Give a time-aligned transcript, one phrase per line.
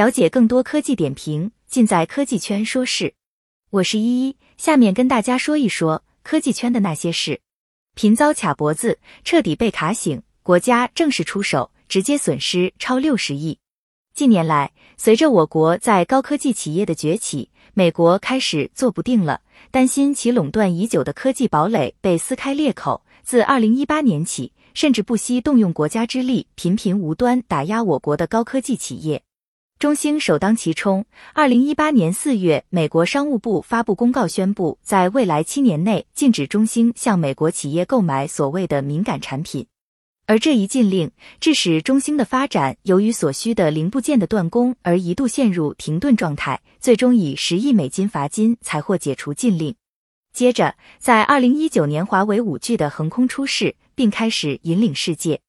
[0.00, 3.12] 了解更多科技点评，尽在科技圈说事。
[3.68, 7.42] 我是依依，下面跟大家说一说科技圈的那些事。
[7.94, 13.58] 频遭卡脖子，彻底被卡醒，国家正式出手，直接损失超六十亿。
[14.14, 23.04] 近年来，随着我国在高科技企业的崛起，美国开始坐不定了，担心其垄断已久的科技堡垒被撕开裂口。
[23.22, 29.22] 自二零一八年起，甚至不惜动用国家之力，频频无端打压我国的高科技企业。
[29.80, 31.06] 中兴首当其冲。
[31.32, 39.66] 二零一八年四月，美国商务部发布公告，宣布在未来七年内禁止中兴向美国企业购买所谓的敏感产品。
[40.26, 49.74] 而这一禁令，致使中兴的发展由于所需的零部件的断供而一度陷入停顿状态，最终以十亿美金罚金才获解除禁令。
[50.34, 55.40] 接着，在二零一九年，华为五 G 的横空出世，并开始引领世界。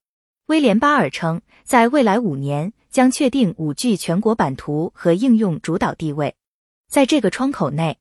[0.51, 2.73] 威廉巴尔称，在未来五年。
[2.89, 6.35] 将确定 5G 全国版图和应用主导地位。
[6.89, 7.99] 在这个窗口内，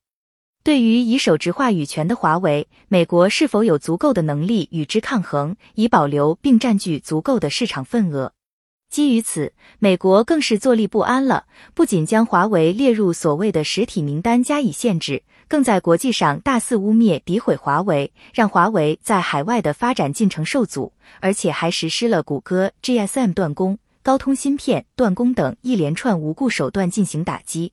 [0.65, 8.33] 对于以手执话语权的华为，美国是否有足够的能力与之抗衡，以保留并占据足够的市场份额？
[8.91, 11.45] 基于此，美国更是坐立不安了。
[11.73, 23.79] 不仅将华为列入所谓的实体名单加以限制，更在国际上大肆污蔑、诋毁华为，让华为在海外的发展进程受阻，而且还实施了谷歌 GSM 断供。
[24.03, 27.71] 高通芯片断供等一连串无故手段进行打击。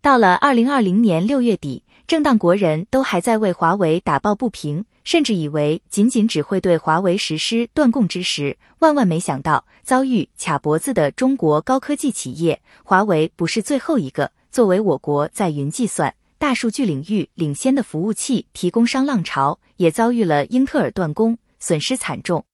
[0.00, 14.30] 到了二零二零年六月底，正当国人都还在为华为打抱不平，甚至以为仅仅只会对华为实施断供之时，万万没想到遭遇卡脖子的中国高科技企业华为不是最后一个。
[14.50, 22.44] 作为我国在云计算、大数据领域领先的服务器提供商，浪潮也遭遇了英特尔断供，损失惨重。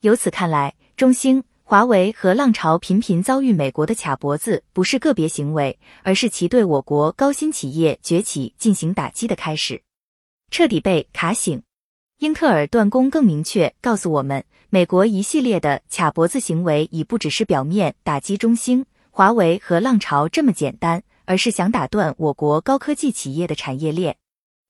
[0.00, 1.42] 由此看来，中兴。
[1.68, 9.82] 华为和浪潮频频遭遇美国的卡脖子，不是个别行为，而是其对我国高新企业崛起进行打击的开始，
[10.48, 11.60] 彻底被卡醒。
[12.18, 24.16] 英特尔断供更明确告诉我们，美国一系列的卡脖子行为已不只是表面打击中兴、华为和浪潮这么简单，而是想打断我国高科技企业的产业链。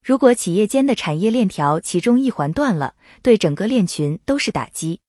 [0.02, 5.00] 如果企业间的产业链条其中一环断了，对整个链群都是打击。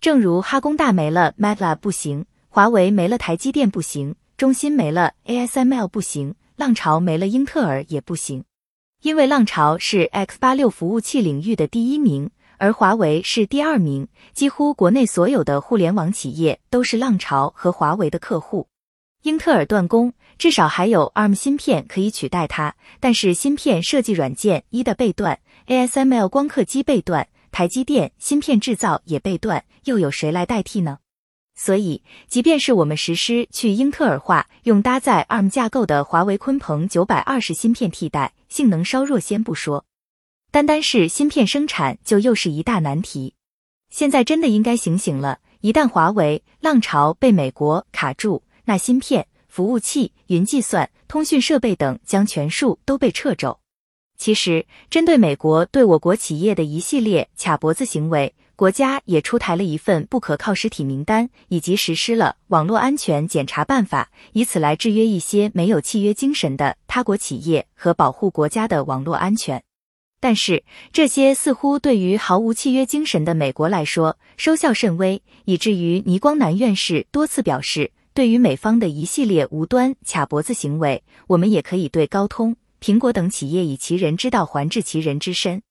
[0.00, 8.44] 正如哈工大没了，MATLAB 不行；华为没了，台积电不行；中芯没了，ASML 不行；浪潮没了，英特尔也不行。
[9.02, 18.68] 因为浪潮是 x 八六服务器领域的第一名，而华为是第二名，几乎国内所有的互联网企业都是浪潮和华为的客户。
[19.24, 27.28] 英特尔断供，至少还有 ARM 芯片可以取代它，但是芯片设计软件一的被断，ASML 光刻机被断。
[27.50, 30.98] 台积电芯片制造也被断，又有谁来代替呢？
[31.54, 39.84] 所以，即便是我们实施去英特尔化，用搭载 ARM 架构的华为鲲鹏九百二十芯片替代，性能稍弱先不说，
[40.50, 43.34] 单单是芯片生产就又是一大难题。
[43.90, 53.58] 现在真的应该醒醒了，一旦华为浪潮被美国卡住，那芯片、服务器、云计算、通讯设备等将全数都被掣肘。
[54.20, 69.62] 其实，针对美国对我国企业的一系列卡脖子行为，国家也出台了一份不可靠实体名单，以及实施了网络安全检查办法，以此来制约一些没有契约精神的他国企业和保护国家的网络安全。
[70.20, 82.54] 但是，这些似乎对于毫无契约精神的美国来说收效甚微，以至于倪光南院士多次表示，对于美方的一系列无端卡脖子行为，我们也可以对高通。
[82.80, 85.62] 苹果等企业以其人之道还治其人之身，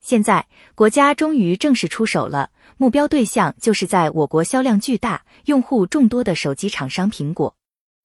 [0.00, 7.54] 现在国家终于正式出手了，目标对象就是在我国销量巨大、用户众多的手机厂商苹果。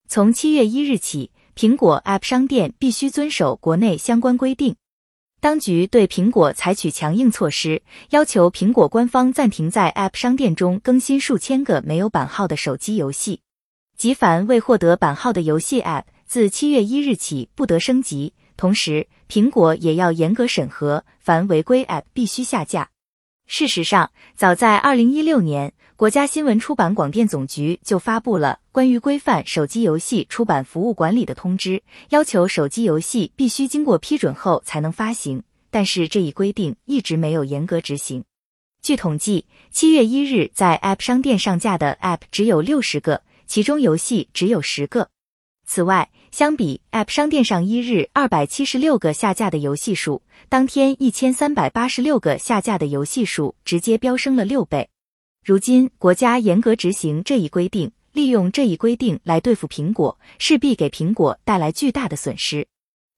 [0.08, 4.76] 从七月一日起，苹果 App 商店必须遵守国内相关规定。
[5.40, 13.40] 当局对苹果采取强硬措施，要求苹果官方暂停在 App 商店中更新数千个没有版号的手机游戏，
[13.96, 18.34] 即凡未获得版号的游戏 App，自七月一日起不得升级。
[18.60, 22.90] 同时，苹果也要严格审核，凡违规 App 必须下架。
[23.46, 35.42] 事实上，早在二零一六年，国家新闻出版广电总局就发布了关于规范手机游戏出版服务管理的通知，要求手机游戏必须经过批准后才能发行。
[35.70, 38.22] 但是这一规定一直没有严格执行。
[38.82, 45.08] 据统计，七月一日在 App 商店上架的 App 只有六十个，其中游戏只有十个。
[45.72, 54.90] 此外，相比 App 商店上一日二百七十六个下架的游戏数，当天一千三百八十六个下架的游戏数直接飙升了六倍。
[55.44, 62.66] 如今国家严格执行这一规定，利用这一规定来对付苹果，势必给苹果带来巨大的损失。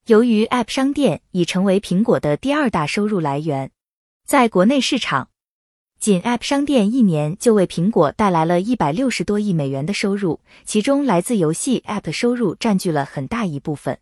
[0.07, 3.71] 由于 App 商店已成为苹果的第二大收入来源，
[4.27, 5.31] 在国内市场，
[6.03, 13.97] 仅 App 商店一年就为苹果带来了一百六十多亿美元的收入，其中来自游戏 App 收入占据了很大一部分。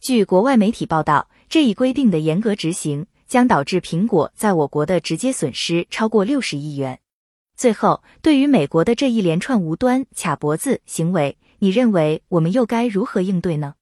[0.00, 6.98] 据国外媒体报道，这一规定的严格执行将导致苹果在我国的直接损失超过六十亿元。
[7.56, 13.74] 最后，对于美国的这一连串无端卡脖子行为，你认为我们又该如何应对呢？